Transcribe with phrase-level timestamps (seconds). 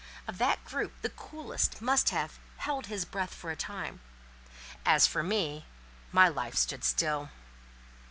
[0.27, 4.01] Of that group the coolest must have "held his breath for a time!"
[4.83, 5.67] As for me,
[6.11, 7.29] my life stood still.